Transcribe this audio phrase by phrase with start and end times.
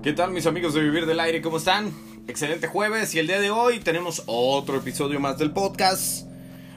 [0.00, 1.42] ¿Qué tal mis amigos de Vivir del Aire?
[1.42, 1.92] ¿Cómo están?
[2.28, 6.24] Excelente jueves y el día de hoy tenemos otro episodio más del podcast.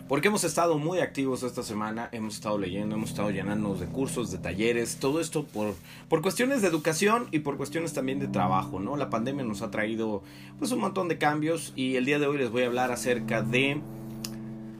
[0.08, 4.32] Porque hemos estado muy activos esta semana, hemos estado leyendo, hemos estado llenándonos de cursos,
[4.32, 5.76] de talleres, todo esto por,
[6.10, 8.98] por cuestiones de educación y por cuestiones también de trabajo, ¿no?
[8.98, 10.24] La pandemia nos ha traído
[10.58, 13.44] pues un montón de cambios y el día de hoy les voy a hablar acerca
[13.44, 13.80] de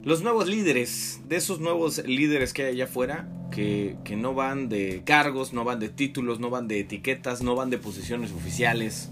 [0.02, 5.02] los nuevos líderes, de esos nuevos líderes que hay allá afuera, que, no van de
[5.04, 9.10] cargos, no van de títulos, no van de etiquetas, no van de posiciones oficiales,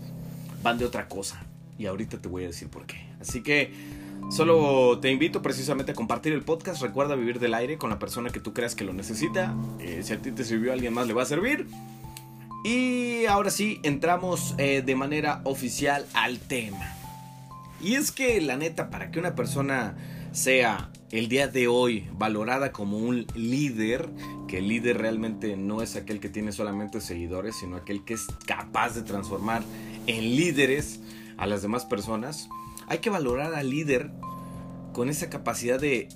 [0.63, 1.45] van de otra cosa.
[1.79, 3.07] Y ahorita te voy a decir por qué.
[3.21, 3.73] Así que
[4.31, 6.83] solo te invito precisamente a compartir el podcast.
[6.83, 9.55] Recuerda vivir del aire con la persona que tú creas que lo necesita.
[9.79, 11.67] Eh, si a ti te sirvió, a alguien más le va a servir.
[12.65, 16.97] Y ahora sí, entramos eh, de manera oficial al tema.
[17.81, 19.95] Y es que la neta, para que una persona
[20.33, 24.09] sea el día de hoy valorada como un líder,
[24.47, 28.27] que el líder realmente no es aquel que tiene solamente seguidores, sino aquel que es
[28.47, 29.63] capaz de transformar
[30.07, 31.01] en líderes
[31.37, 32.49] a las demás personas,
[32.87, 34.11] hay que valorar al líder
[34.93, 36.09] con esa capacidad de,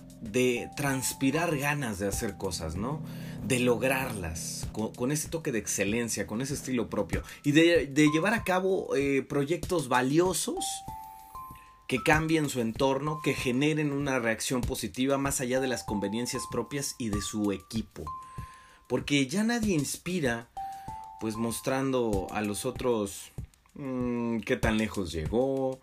[0.77, 3.03] transpirar ganas de hacer cosas, ¿no?
[3.47, 8.33] De lograrlas, con, ese toque de excelencia, con ese estilo propio, y de, de llevar
[8.33, 10.64] a cabo eh, proyectos valiosos
[11.87, 16.95] que cambien su entorno, que generen una reacción positiva más allá de las conveniencias propias
[16.99, 18.05] y de su equipo.
[18.89, 20.49] Porque ya nadie inspira,
[21.21, 23.33] pues mostrando a los otros
[23.75, 25.79] mmm, qué tan lejos llegó,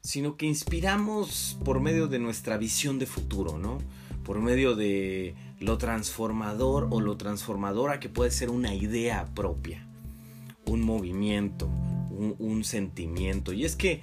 [0.00, 3.78] sino que inspiramos por medio de nuestra visión de futuro, ¿no?
[4.24, 9.86] Por medio de lo transformador o lo transformadora que puede ser una idea propia,
[10.66, 11.66] un movimiento,
[12.10, 13.52] un, un sentimiento.
[13.52, 14.02] Y es que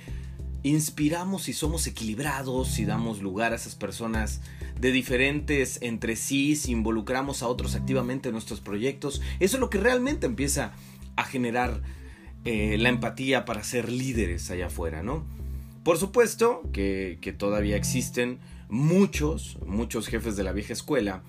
[0.66, 4.42] inspiramos y somos equilibrados y damos lugar a esas personas
[4.80, 9.70] de diferentes entre sí, si involucramos a otros activamente en nuestros proyectos, eso es lo
[9.70, 10.74] que realmente empieza
[11.16, 11.82] a generar
[12.46, 15.24] eh, la empatía para ser líderes allá afuera, ¿no?
[15.84, 21.22] Por supuesto que todavía existen muchos, muchos jefes de la vieja escuela,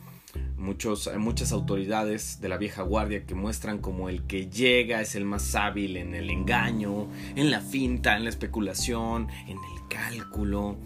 [0.57, 5.25] muchos, muchas autoridades de la vieja guardia que muestran como el que llega es el
[5.25, 10.77] más hábil en el engaño, en la finta, en la especulación, en el cálculo.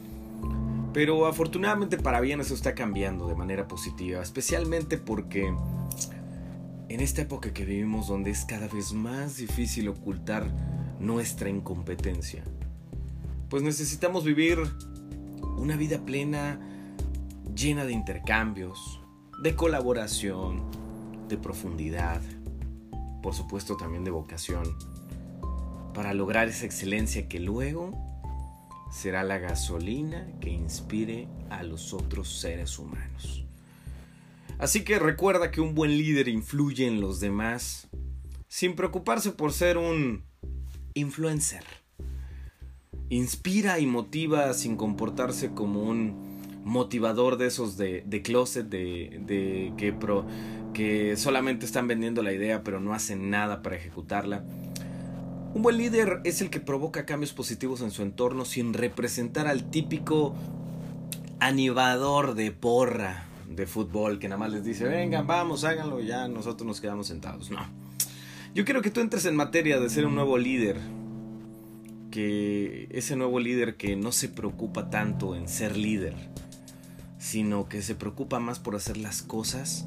[0.93, 5.55] Pero afortunadamente para bien eso está cambiando de manera positiva, especialmente porque
[6.89, 10.51] en esta época que vivimos donde es cada vez más difícil ocultar
[10.99, 12.43] nuestra incompetencia,
[13.49, 14.59] pues necesitamos vivir
[15.57, 16.59] una vida plena,
[17.55, 19.00] llena de intercambios,
[19.41, 20.63] de colaboración,
[21.29, 22.21] de profundidad,
[23.23, 24.77] por supuesto también de vocación,
[25.95, 27.97] para lograr esa excelencia que luego
[28.93, 33.45] será la gasolina que inspire a los otros seres humanos.
[34.59, 37.89] Así que recuerda que un buen líder influye en los demás
[38.47, 40.23] sin preocuparse por ser un
[40.93, 41.65] influencer.
[43.09, 46.30] Inspira y motiva sin comportarse como un
[46.65, 50.27] motivador de esos de, de closet, de, de que, pro,
[50.75, 54.45] que solamente están vendiendo la idea pero no hacen nada para ejecutarla.
[55.53, 59.69] Un buen líder es el que provoca cambios positivos en su entorno sin representar al
[59.69, 60.35] típico
[61.41, 66.67] animador de porra de fútbol que nada más les dice, vengan, vamos, háganlo, ya nosotros
[66.67, 67.51] nos quedamos sentados.
[67.51, 67.59] No.
[68.55, 70.77] Yo quiero que tú entres en materia de ser un nuevo líder.
[72.11, 76.15] Que ese nuevo líder que no se preocupa tanto en ser líder,
[77.21, 79.87] sino que se preocupa más por hacer las cosas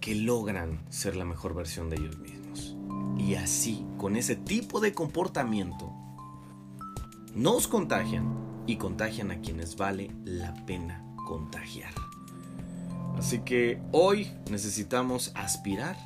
[0.00, 2.76] que logran ser la mejor versión de ellos mismos.
[3.16, 5.92] Y así, con ese tipo de comportamiento,
[7.34, 8.26] nos contagian
[8.66, 11.94] y contagian a quienes vale la pena contagiar.
[13.16, 15.96] Así que hoy necesitamos aspirar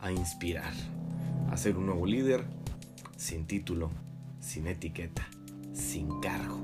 [0.00, 0.72] a inspirar,
[1.50, 2.44] a ser un nuevo líder
[3.16, 3.90] sin título,
[4.40, 5.28] sin etiqueta,
[5.72, 6.58] sin cargo.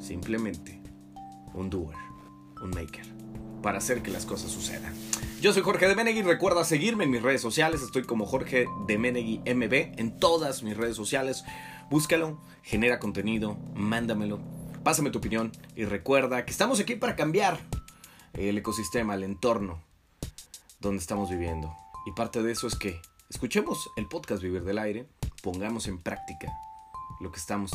[0.00, 0.75] Simplemente
[1.56, 1.96] un doer,
[2.62, 3.06] un maker,
[3.62, 4.94] para hacer que las cosas sucedan.
[5.40, 8.98] Yo soy Jorge de Menegui, recuerda seguirme en mis redes sociales, estoy como Jorge de
[8.98, 11.44] Menegui MB en todas mis redes sociales.
[11.90, 14.40] Búscalo, genera contenido, mándamelo,
[14.82, 17.58] pásame tu opinión y recuerda que estamos aquí para cambiar
[18.34, 19.82] el ecosistema, el entorno
[20.80, 21.74] donde estamos viviendo.
[22.06, 23.00] Y parte de eso es que
[23.30, 25.06] escuchemos el podcast Vivir del Aire,
[25.42, 26.52] pongamos en práctica
[27.20, 27.72] lo que estamos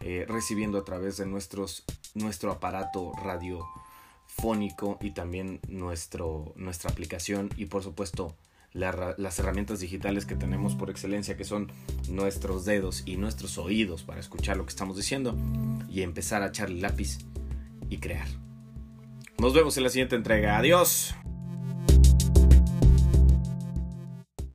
[0.00, 1.84] eh, recibiendo a través de nuestros,
[2.14, 8.34] nuestro aparato radiofónico y también nuestro, nuestra aplicación y por supuesto
[8.72, 11.70] la, las herramientas digitales que tenemos por excelencia que son
[12.08, 15.36] nuestros dedos y nuestros oídos para escuchar lo que estamos diciendo
[15.88, 17.18] y empezar a echarle lápiz
[17.90, 18.28] y crear.
[19.38, 20.56] Nos vemos en la siguiente entrega.
[20.56, 21.14] Adiós.